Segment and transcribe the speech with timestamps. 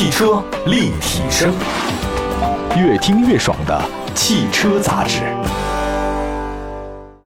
[0.00, 1.54] 汽车立体声，
[2.74, 3.78] 越听越爽的
[4.14, 5.20] 汽车杂志。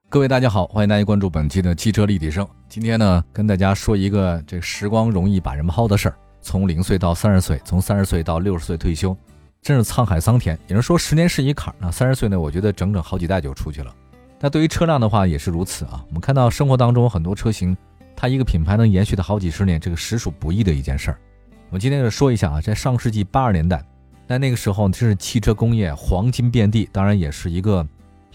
[0.08, 2.44] 各位大家好，欢迎大家关注本期的汽车立体声。
[2.68, 6.16] 今天呢，跟大家说一个这时光容易把人抛的事儿。
[6.40, 9.16] 从零岁到三十岁，从三十岁到六十岁退休，
[9.62, 10.58] 真是沧海桑田。
[10.66, 13.94] 有人说十年是一坎儿，那三十岁呢，我觉得整整好几代就出去了。
[14.40, 16.02] 那对于车辆的话也是如此啊。
[16.08, 17.76] 我们看到生活当中很多车型，
[18.16, 21.18] 它一个品牌能延续的好几十年，这个实属不易的一件事儿。
[21.74, 23.84] 我们今天就说一下啊，在上世纪八十年代，
[24.28, 27.84] 在那个时候，这是汽车工业黄金遍地，当然也是一个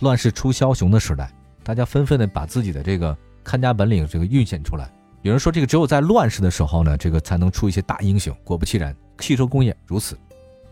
[0.01, 1.31] 乱世出枭雄的时代，
[1.63, 4.91] 大家纷纷的把自己的这个看家本领这个运现出来。
[5.21, 8.35] 有人说，这个只有在乱世的时候呢，这个才能出一些大英雄。
[8.43, 10.19] 果不其然，汽车工业如此。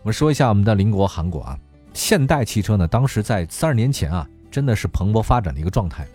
[0.02, 1.58] 我们说一下我们的邻国韩国啊，
[1.94, 6.06] 现代汽车呢，当时在三十年前啊，真的是蓬勃发展的一个状态。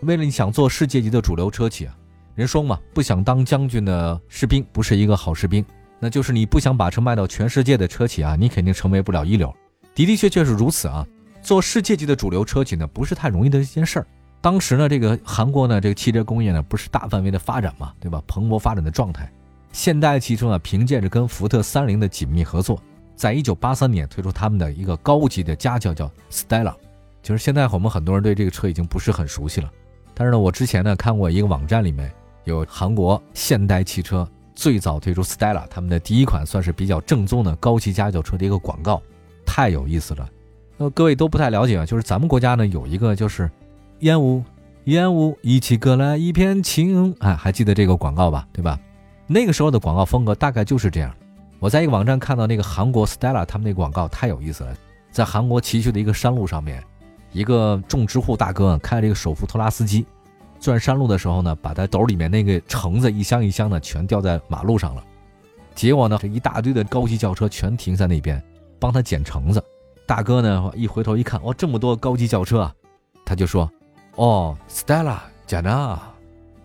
[0.00, 1.94] 为了你想做世界级的主流车企啊，
[2.36, 5.62] 人说嘛，不想当将军的士兵不是一个好士兵。
[6.00, 9.54] 那就是你不想把车卖到全世界的车企啊，你肯定成为不了一流。
[9.94, 11.06] 的的确确是如此啊。
[11.42, 14.06] 做世界级的主流车企呢，不是太容易的一件事儿。
[14.40, 18.22] 当时呢，这个韩国呢，这个汽车工业呢，不是大范围的发展嘛，对吧？
[18.26, 19.30] 蓬勃发展的状态。
[19.72, 22.82] 现代汽车呢，凭借着跟福特、三菱的紧密合作，
[23.14, 26.74] 在一九八三年推出他们的一个高级的家轿，叫 Stella。
[27.22, 29.70] 就是现在我们很多人对这个车已经不是很熟悉了。
[30.14, 32.10] 但是呢，我之前呢看过一个网站，里面
[32.44, 34.28] 有韩国现代汽车
[34.60, 39.00] 最早推出 Stella 他们的第一款算是比较正宗的高级家轿车的一个广告，
[39.46, 40.28] 太有意思了。
[40.76, 43.50] 呃，各位都不太了解啊，就是咱们国家呢有一个就是。
[44.00, 44.44] 烟雾，
[44.84, 47.14] 烟雾，一起割来一片晴。
[47.20, 48.46] 哎，还记得这个广告吧？
[48.52, 48.78] 对吧？
[49.26, 51.10] 那个时候的广告风格大概就是这样。
[51.58, 54.76] 我在一个网站看到那个韩国 Stella 他们那广告太有意思了。
[55.10, 56.84] 在韩国崎岖的一个山路上面，
[57.32, 60.04] 一个种植户大哥开着一个手扶拖拉司机，
[60.60, 65.02] 钻山路的时候呢，把他兜里面那个橙子一箱一箱的全掉在马路上了。
[65.74, 68.40] 结果呢，这一大堆的高级轿车全停在那边
[68.78, 69.62] 帮他捡橙子。
[70.06, 72.74] 大哥呢一回头一看，哇，这么多高级轿车啊，
[73.24, 73.70] 他就说。
[74.16, 75.98] 哦，Stella，假的，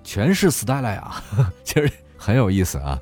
[0.04, 1.24] 全是 Stella 呀，
[1.64, 3.00] 其实很有意思啊。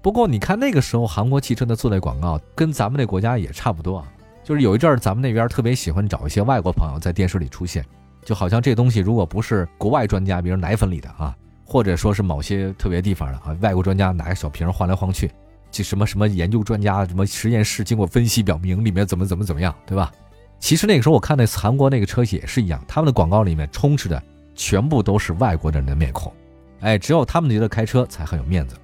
[0.00, 4.08] 不过你看那个时候韩国汽车的做的广告，跟咱们那国家也差不多啊。
[4.44, 7.84] 就是有一阵儿咱们那边特别喜欢找一些外国朋友在电视里出现，
[8.24, 15.30] 就好像这东西如果不是国外专家，比如奶粉里的啊，或者说是某些特别地方的啊，外国专家拿个小瓶晃来晃去，
[15.70, 20.12] 就什么什么研究专家，什么实验室经过分析表明里面怎么怎么怎么样，对吧？
[20.60, 24.22] 其实那个时候我看那韩国那个车企也是一样，他们的广告里面充斥的
[24.54, 26.32] 全部都是外国人的面孔，
[26.80, 28.76] 哎，只有他们觉得开车才很有面子。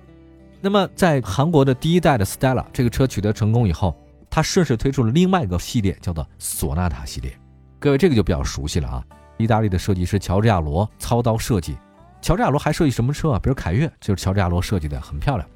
[0.60, 3.97] 那么在韩国的第一代的 Stella 这个车取得成功以后，
[4.28, 7.32] 它顺势推出了另外一个系列，叫做索纳塔系列。
[7.78, 9.04] 各位这个就比较熟悉了啊，
[9.38, 11.76] 意大利的设计师乔治亚罗操刀设计。
[12.21, 13.38] 乔治亚罗还设计什么车啊？
[13.38, 15.49] 比如凯越就是乔治亚罗设计的，很漂亮。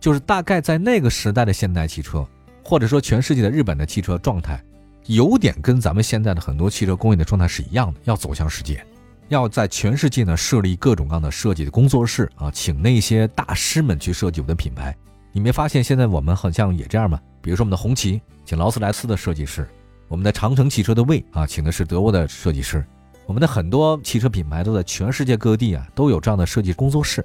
[0.00, 2.26] 就是大概在那个时代的现代汽车，
[2.64, 4.60] 或者说全世界的日本的汽车状态。
[5.06, 8.84] 有点跟咱们现在的很多汽车工业的状态是一样的，要走向世界，
[9.28, 14.92] 要在全世界呢设立各种各样的设计的工作室啊，请那些大师们去设计我们的品牌。
[15.30, 17.20] 你没发现现在我们好像也这样吗？
[17.40, 19.68] 比如说我们的红旗请劳斯莱斯的设计师，
[20.08, 22.84] 我们的长城汽车的魏啊请的是德国的设计师，
[23.26, 27.24] 我们的很多汽车品牌都在全世界各地啊都有这样的设计工作室。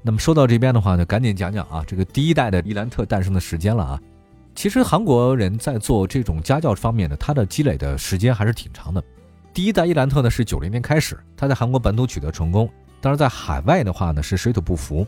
[0.00, 4.00] 那么说到这边的话呢，赶紧讲讲啊这个第一代的伊兰特诞生的时间了啊。
[4.54, 9.02] 其实韩国人在做这种家教方面呢，他的积累的时间还是挺长的。
[9.52, 12.70] 第一代伊兰特呢是九零年开始，他在韩国本土取得成功，
[13.00, 15.06] 当然在海外的话呢是水土不服。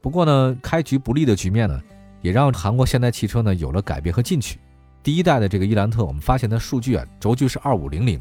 [0.00, 1.80] 不过呢，开局不利的局面呢，
[2.20, 4.58] 也让韩国现代汽车呢有了改变和进取。
[5.02, 8.20] 第一代的这个伊兰特，我们发现它数据啊，轴距是二五零零，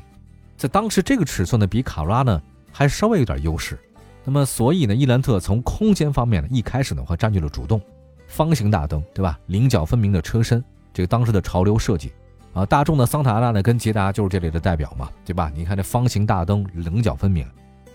[0.61, 2.39] 在当时这个尺寸呢，比卡罗拉呢
[2.71, 3.79] 还稍微有点优势。
[4.23, 7.81] 那么所以呢，伊兰特从空间方面呢，一开始的话占据了主动。
[8.27, 9.39] 方形大灯，对吧？
[9.47, 10.63] 棱角分明的车身，
[10.93, 12.13] 这个当时的潮流设计
[12.53, 12.63] 啊。
[12.63, 15.51] 大众的桑塔纳呢，跟捷达就是这里的代表嘛，对吧？
[15.55, 17.43] 你看这方形大灯，棱角分明。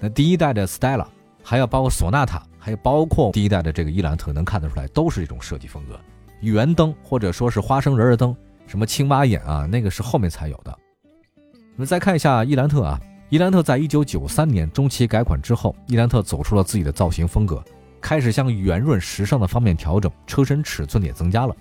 [0.01, 1.07] 那第一代的 Stella，
[1.45, 5.97] 还有包括索纳塔，还有包括第一代的这个伊兰特，能看得出来都是这种设计风格。
[6.41, 8.37] 圆灯或者说是花生仁儿灯，
[8.67, 10.77] 什么青蛙眼啊，那个是后面才有的。
[11.77, 17.63] 我们再看一下伊兰特啊，伊兰特在一九九三年中期改款之后，伊兰特走出了自己的造型风格。
[18.01, 21.55] 开始向圆润时尚的方面调整，车身尺寸也增加了。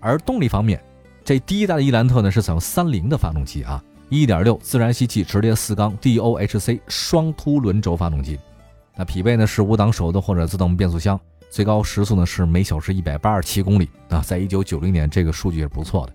[0.00, 0.82] 而动力方面，
[1.24, 3.80] 这第一代的伊兰特呢是采用三菱的发动机啊
[4.10, 8.40] ，1.6自然吸气直列四缸 DOHC 双凸轮轴发动机。
[8.96, 11.20] 那匹配呢是五档手动或者自动变速箱，
[11.50, 16.12] 最高时速呢是每小时一百八十七公里啊，在一九九零年这个数据是不错的。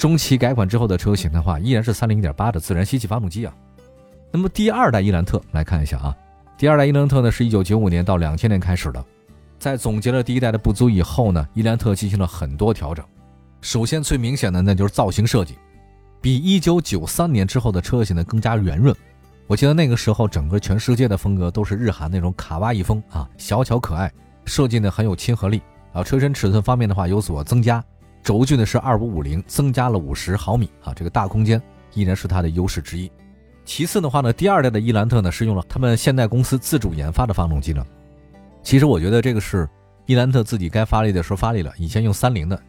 [0.00, 3.54] 中期改款之后的车型的话，依然是三菱1.8的自然吸气发动机啊。
[4.32, 6.16] 那么第二代伊兰特来看一下啊，
[6.56, 9.04] 第二代伊兰特呢是一九九五年到两千年开始的。
[9.58, 13.04] 在总结了第一代的不足以后呢，伊兰特进行了很多调整。
[13.60, 15.58] 首先最明显的那就是造型设计，
[16.18, 18.96] 比一九九三年之后的车型呢更加圆润。
[19.46, 24.10] 我记得那个时候整个全世界的风格都是日韩那种卡哇伊风啊，小巧可爱，
[24.46, 25.60] 设计呢很有亲和力
[25.92, 26.02] 啊。
[26.02, 27.84] 车身尺寸方面的话有所增加，
[28.22, 31.60] 轴距呢是二五五零，增加了五十毫米啊，这个大空间
[31.94, 33.10] 依然是它的优势之一。
[33.64, 37.84] 其次的话呢，第二代的伊兰特呢是用了他们现代公司自主研发的发动机呢。
[38.62, 39.68] 其实我觉得这个是
[40.06, 42.60] 伊兰特自己该发力的时候发力了，以前用三菱的。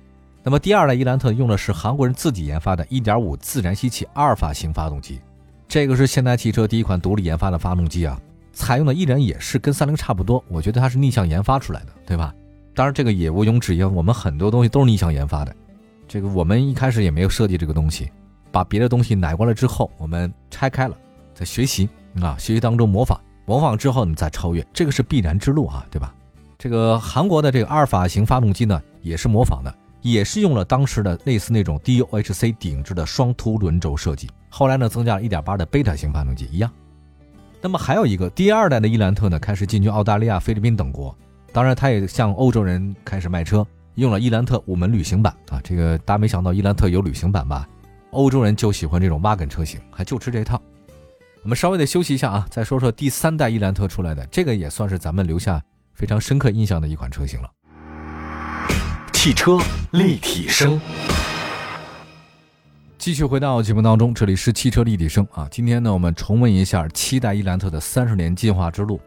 [0.44, 5.20] 那么第二代伊兰特用的是韩国人自己研发的1.5自然吸气阿尔法型发动机，
[5.68, 8.20] 这个是现代汽车第一款独立研发的发动机啊，
[8.54, 12.34] 采用的依然也是跟三菱差不多，我觉得它是逆向研发出来的，对吧？
[12.74, 15.56] 当然这个也毋庸置疑，我们很多东西都是逆向研发的，
[16.08, 18.12] 这个我们一开始也没有设计这个东西，
[18.52, 20.96] 把别的东西买过来之后，我们拆开了，
[21.34, 21.90] 在学习
[22.22, 26.14] 啊，学习当中模仿，模仿之后你再超越，这个是必然之路啊，对吧？
[26.58, 29.76] 这个韩国的这个阿尔法型发动机呢，也是模仿的。
[30.04, 36.72] 也是用了当时的类似那种 DOHC 顶置的双凸轮轴设计，后来呢增加了一点八的贝塔型发动机一样。
[37.62, 41.16] 那么还有一个第二代的伊兰特呢，开始进军澳大利亚、菲律宾等国，
[41.54, 43.66] 当然他也向欧洲人开始卖车，
[43.96, 47.68] 用了伊兰特五门旅行版啊，这个大家没想到伊兰特有旅行版吧？
[48.12, 50.62] 欧洲人就喜欢这种挖梗车型，还就吃这套。
[51.44, 55.62] 我们稍微的休息一下啊，再说说第三代伊兰特出来的，这个也算是咱们留下
[55.94, 57.50] 非常深刻印象的一款车型了。
[59.12, 59.60] 汽车
[59.92, 60.80] 立体声，
[62.98, 65.48] 继续回到节目当中，这里是汽车立体声啊。
[65.52, 69.02] 今天呢，我们重温一下七代伊兰特的三十年进化之路。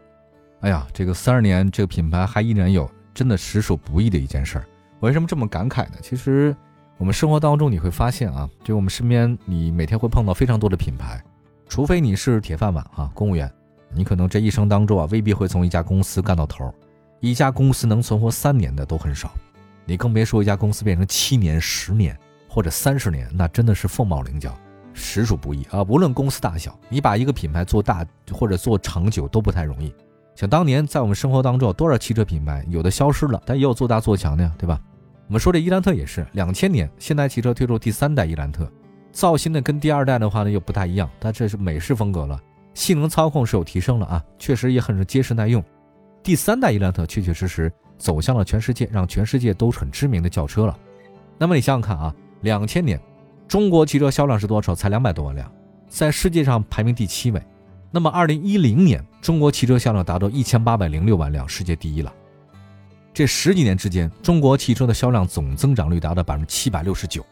[0.61, 4.65] 哎呀，这个三十年，这个品牌还依然有，真的实属不易的一件事儿。
[5.01, 5.97] 为什么这么感慨呢？
[6.01, 6.55] 其实
[6.97, 11.23] 我们生活当中你会发现啊，就我们身边，你每天会碰到非常多的品牌，
[11.67, 13.51] 除非你是铁饭碗啊，公务员，
[13.93, 16.73] 你可能这一生当中啊，未必会从一家公司干到头。
[17.19, 19.31] 一家公司能存活三年的都很少。
[19.85, 22.17] 你更别说一家公司变成七年、十年
[22.49, 24.55] 或者三十年，那真的是凤毛麟角，
[24.93, 25.83] 实属不易啊！
[25.83, 29.93] 无论公司大小，你把一个品牌做大或者做长久都不太容易。
[30.35, 34.79] 想当年在我们生活当中，有多少汽车品牌有的消失了，但也有做大做强的呀，对吧？
[35.27, 38.69] 我们说这伊兰特也是，两千年现代汽车推出第三代伊兰特，
[39.11, 42.39] 造型呢跟第二代的话呢又不太一样，但这是美式风格了，
[42.73, 45.63] 性能操控是有提升了啊，确实也很是结实耐用。
[46.21, 47.71] 第三代伊兰特确确实实。
[47.97, 50.77] 走向了全世界，让全世界都很知名的轿车了。
[51.37, 52.99] 那么你想想看啊，两千年，
[53.47, 54.75] 中国汽车销量是多少？
[54.75, 55.49] 才两百多万辆，
[55.87, 57.41] 在世界上排名第七位。
[57.95, 62.13] 那么二零一零年，中国汽车销量达到一千八百零六万辆，世界第一了。
[63.13, 67.25] 这十几年之间，中国汽车的销量总增长率达到百分之七百六十九，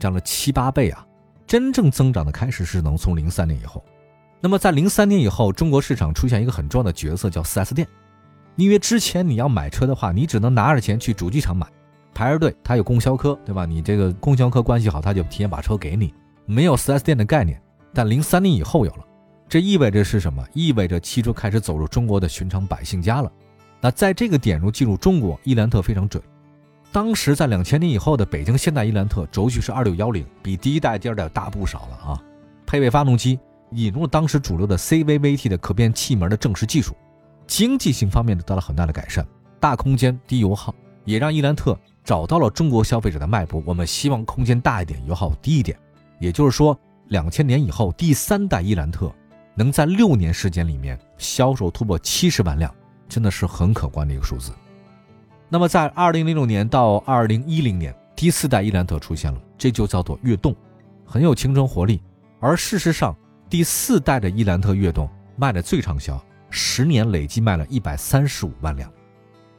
[0.00, 1.06] 涨了七八倍啊！
[1.46, 3.84] 真正增长的开始是能从零三年以后。
[4.40, 7.86] 那么在零三年以后，中国市场出现一个很重要的角色，叫四 S 店。
[8.56, 11.68] 因为之前你要买车的话，你只能拿着钱去主机厂买，
[12.12, 13.64] 排着队，他有供销科，对吧？
[13.64, 16.12] 你这个供销科关系好，他就提前把车给你，
[16.46, 17.62] 没有 4S 店的概念。
[17.94, 19.04] 但零三年以后有了，
[19.50, 20.46] 这意味着是什么？
[20.54, 23.32] 意味着汽车开始走入中国的寻常百姓家了。
[23.80, 26.22] 那在这个点入进入中国，伊兰特非常准。
[26.92, 32.22] 当时在两千年以后的北京现代伊兰特，轴距是二六幺零，比第一代、第二代大不少了啊。
[32.64, 33.40] 配备发动机，
[33.72, 36.94] 引入了当时主流的 CVVT 的可变气门的正式技术。
[37.48, 39.26] 经济性方面得到了很大的改善，
[39.58, 40.72] 大空间低油耗，
[41.04, 43.60] 也让伊兰特找到了中国消费者的脉搏。
[43.66, 45.76] 我们希望空间大一点，油耗低一点。
[46.20, 49.12] 也就是说，两千年以后，第三代伊兰特
[49.54, 52.74] 能在六年时间里面销售突破七十万辆，
[53.08, 54.52] 真的是很可观的一个数字。
[55.48, 60.54] 那么，在二零零六年到二零一零年，第四代伊兰特出现了，这就叫做跃动，
[61.04, 62.00] 很有青春活力。
[62.38, 63.16] 而事实上，
[63.48, 66.20] 第四代的伊兰特跃动卖的最畅销。
[66.52, 68.92] 十年累计卖了一百三十五万辆，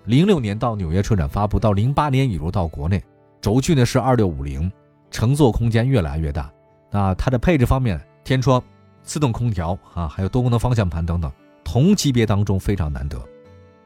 [0.03, 3.01] 零六年到纽约车展发布，到零八年引入到国内，
[3.39, 4.69] 轴距呢是二六五零，
[5.09, 6.51] 乘坐空间越来越大。
[6.89, 8.61] 那它的配置方面，天窗、
[9.03, 11.31] 自动空调啊，还有多功能方向盘等等，
[11.63, 13.21] 同级别当中非常难得。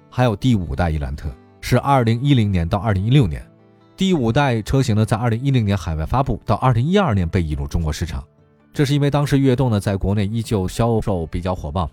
[0.10, 1.30] 还有第五代伊兰特
[1.62, 3.46] 是二零一零年到二零一六年，
[3.98, 8.24] 第五代车型呢在二零一零年海外发布，到二零一二年被引入中国市场。
[8.74, 11.90] 这是因为当时悦动呢在国内依旧销售比较火爆。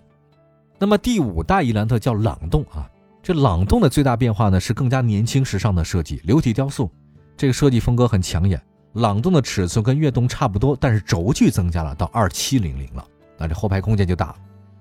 [0.77, 2.89] 那么第五代伊兰特叫朗动啊，
[3.21, 6.91] 这朗动的最大变化呢是更加年轻时尚的设计，流体雕塑，
[7.37, 8.61] 这个设计风格很抢眼。
[8.93, 13.03] 朗动的尺寸跟悦动差不多，但是轴距增加了到二七零零了，
[13.37, 14.35] 那这后排空间就大了。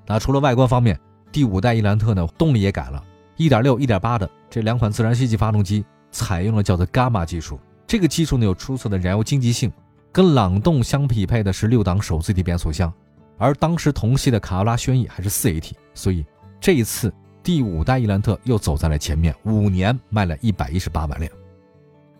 [0.06, 0.99] 那除了外观方面，
[1.30, 3.02] 第五代伊兰特呢动力也改了，
[3.37, 9.73] 一点六、一点八的这两款自然吸气发动机采用了叫做伽马技术，这个技术呢有出色的燃油经济性，
[10.11, 12.92] 跟朗动相匹配的是六档手自一体变速箱。
[13.38, 16.25] 而当时同系的卡罗拉轩逸还是四 AT，所以
[16.61, 21.32] 这一次第五代伊兰特又走在了前面，五年卖了一百一十八万辆。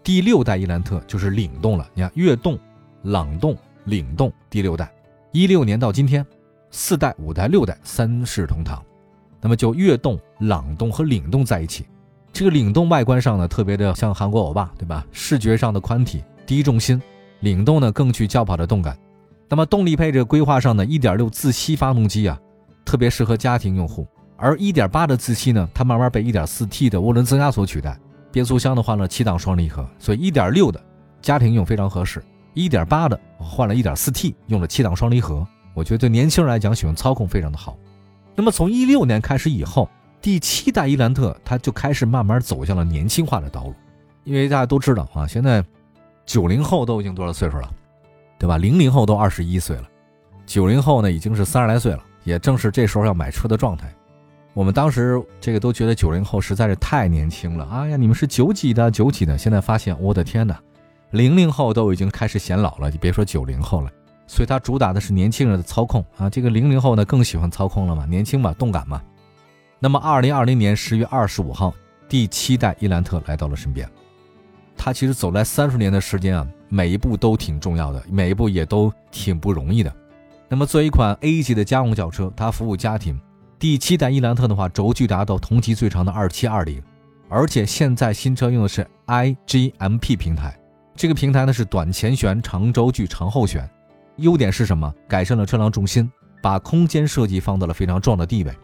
[0.03, 1.89] 第六代伊兰特就是领动了。
[1.95, 2.59] 你看，悦动、
[3.03, 4.91] 朗动、领动，第六代，
[5.33, 6.25] 一六年到今天，
[6.71, 8.83] 四代、五代、六代三世同堂。
[9.41, 11.87] 那么就悦动、朗动和领动在一起。
[12.35, 15.07] 这个领动外观上呢，特别的像韩国欧巴，对吧？
[15.11, 17.01] 视觉上的宽体、低重心；
[17.41, 18.97] 领动呢，更具轿跑的动感。
[19.49, 22.39] 那么动力配置规划上呢，1.6自吸发动机啊，
[22.85, 24.07] 特别适合家庭用户。
[24.37, 27.99] 而1.8的自吸呢，它慢慢被 1.4T 的涡轮增压所取代。
[28.31, 30.83] 变速箱的话呢七档双离合，所以1.6的
[31.23, 32.23] 家庭用非常合适。
[32.55, 37.77] 1.8的换了 1.4T，用了七档双离合，我觉得对年轻人来讲，喜欢操控非常的好。
[38.35, 39.89] 那么从16年开始以后。
[40.21, 43.75] 第七代伊兰特，它就开始慢慢走向了年轻化的道路，
[44.23, 45.65] 因为大家都知道啊，现在
[46.25, 47.69] 九零后都已经多少岁数了，
[48.39, 48.57] 对吧？
[48.57, 49.83] 零零后都二十一岁了，
[50.47, 53.93] 九零后呢已经是三十来岁了，也正是这时候要买车的状态。
[54.55, 60.57] 我们当时这个都觉得九零后实在是太年轻了，哎呀，你们是九几的，九几的，现在发现，我的天哪，
[61.12, 63.90] 零零后都已经开始显老了，你别说九零后了。
[64.26, 69.00] 所以它主打的是年轻人的操控啊，这个零零后呢更喜欢操控了嘛，年轻嘛，动感嘛。
[69.78, 71.75] 那么，二零二零年十月二十五号，
[72.09, 73.87] 第七代伊兰特来到了身边。
[74.76, 79.95] 它其实走来三十年的时间啊，每一步都挺重要的，每一步也都挺不容易的。
[80.49, 83.21] 那么，作为一款 A 级的家用轿车，它服务家庭。
[83.59, 86.83] 第七代伊兰特的话，轴距达到同级最长的二七二零，
[87.28, 90.59] 而且现在新车用的是 IGMP 平台，
[90.95, 93.69] 这个平台呢是短前悬、长轴距、长后悬。
[94.17, 94.93] 优点是什么？
[95.09, 96.11] 改善了车辆重心，
[96.43, 98.55] 把空间设计放到了非常重要的地位，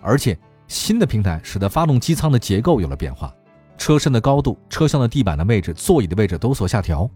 [0.00, 0.38] 而且。
[0.68, 3.32] 新的平台使得发动机舱的结构有了变化，
[3.78, 7.08] 车身的高度、车厢的地板的位置、座椅的位置都所下调。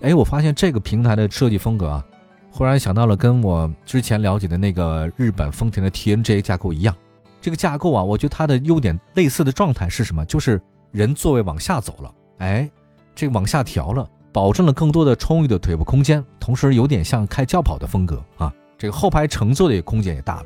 [0.00, 2.04] 哎，我发现这个平台的设计风格啊，
[2.50, 6.92] 忽然想到了跟我之前了解的那个日本丰田的 TNGA 架构一样。
[7.40, 10.24] 这个架构啊，我觉得它的优点类似的状态是什么？
[10.24, 12.68] 就是人座位往下走了，哎，
[13.14, 18.52] 这个往下调了，保证了更多的充裕的腿部空间，同时有点像开轿跑的风格啊。
[18.76, 20.44] 这个后排乘坐的空间也大了。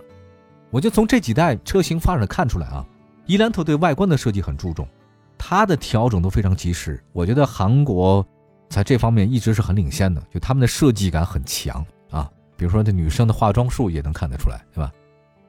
[0.71, 2.87] 我就从这几代车型发展看出来啊，
[3.27, 4.87] 伊兰特对外观的设计很注重，
[5.37, 7.03] 它的调整都非常及时。
[7.13, 8.25] 我觉得韩国
[8.69, 12.31] 在这方面一直是很领先的，就他们的设计感很强啊。
[12.57, 14.93] 比如说这女生的化妆术也能看得出来，对吧？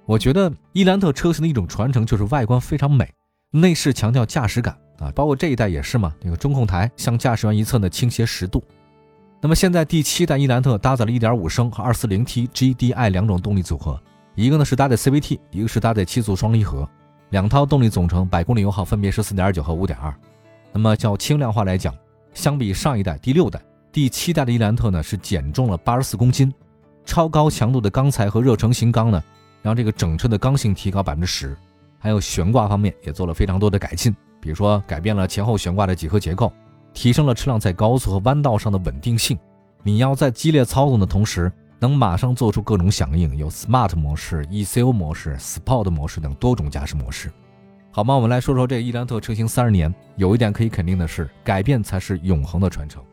[0.08, 3.08] 我觉得伊兰特车型的一种传承就是外观非常美，
[3.52, 8.64] 内饰强调驾驶感啊，包括这一代也是嘛，那个中控台向驾驶员一侧呢倾斜十度。
[9.42, 14.00] 那么现在第七代伊兰特搭载了1.5升和 2.4T GDI 两种动力组合。
[14.36, 16.88] 一个呢是搭载 CVT，一个是搭载七速双离合，
[17.32, 20.14] 两套动力总成百公里油耗分别是四点九和五点二。
[20.72, 21.94] 那么较轻量化来讲，
[22.34, 23.60] 相比上一代第六代、
[23.92, 26.54] 第七代的伊兰特呢是减重了八十四公斤，
[27.04, 29.22] 超高强度的钢材和热成型钢呢，
[29.64, 31.58] 让这个整车的刚性提高百分之十。
[32.00, 36.52] 还有悬挂方面也做了非常多的改进，比如说改变了前后悬挂的几何结构，
[36.94, 39.40] 提升了车辆在高速和弯道上的稳定性。
[39.84, 41.50] 你要在激烈操纵的同时。
[41.84, 47.32] 能马上做出各种响应，有 Smart 模式、ECO 模式、Sport 模式等多种驾驶模式。
[47.90, 48.14] 好吗？
[48.14, 53.04] 我们来说说这伊兰特车型三十年，有一点可以肯定的是，改变才是永恒的传承。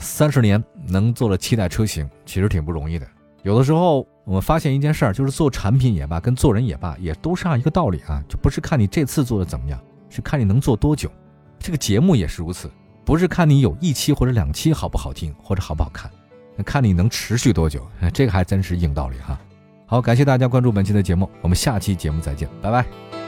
[0.00, 3.06] 三十年能做了七代车型，其实挺不容易的。
[3.44, 11.10] 有的时候我们发现一件事儿，就是做产品也罢，跟做人也罢，也都是这样一个道理啊，就不是看你这次做的怎么样，是看你能做多久。
[11.58, 12.70] 这个节目也是如此，
[13.04, 16.10] 不是看你有一期或者两期好不好听，或者好不好看。
[16.64, 19.38] 看你能持续多久，这个还真是硬道理哈。
[19.86, 23.27] 好，感谢大家关注本期的节目，我们下期节目再见，拜拜。